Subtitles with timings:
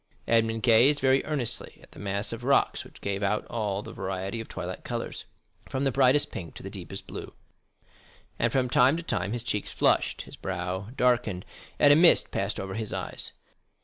[0.27, 4.41] Edmond gazed very earnestly at the mass of rocks which gave out all the variety
[4.41, 5.25] of twilight colors,
[5.69, 7.33] from the brightest pink to the deepest blue;
[8.39, 11.45] and from time to time his cheeks flushed, his brow darkened,
[11.77, 13.31] and a mist passed over his eyes.